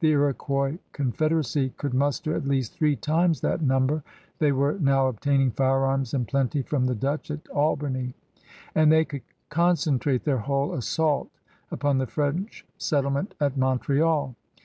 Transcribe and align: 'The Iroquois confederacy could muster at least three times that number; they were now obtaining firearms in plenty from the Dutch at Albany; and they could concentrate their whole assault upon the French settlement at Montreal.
'The 0.00 0.08
Iroquois 0.10 0.76
confederacy 0.90 1.70
could 1.76 1.94
muster 1.94 2.34
at 2.34 2.44
least 2.44 2.74
three 2.74 2.96
times 2.96 3.40
that 3.40 3.62
number; 3.62 4.02
they 4.40 4.50
were 4.50 4.76
now 4.80 5.06
obtaining 5.06 5.52
firearms 5.52 6.12
in 6.12 6.24
plenty 6.24 6.60
from 6.60 6.86
the 6.86 6.94
Dutch 6.96 7.30
at 7.30 7.46
Albany; 7.50 8.12
and 8.74 8.90
they 8.90 9.04
could 9.04 9.22
concentrate 9.48 10.24
their 10.24 10.38
whole 10.38 10.72
assault 10.74 11.30
upon 11.70 11.98
the 11.98 12.06
French 12.08 12.66
settlement 12.76 13.36
at 13.40 13.56
Montreal. 13.56 14.34